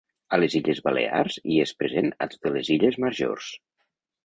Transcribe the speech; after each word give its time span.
A 0.35 0.37
les 0.43 0.53
illes 0.59 0.79
Balears 0.87 1.37
hi 1.51 1.59
és 1.65 1.75
present 1.83 2.11
a 2.13 2.29
totes 2.33 2.55
les 2.59 2.73
illes 2.79 3.01
majors. 3.07 3.55